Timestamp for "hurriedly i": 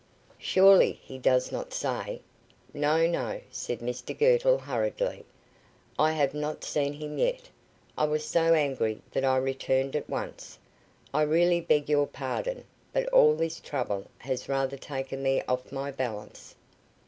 4.57-6.13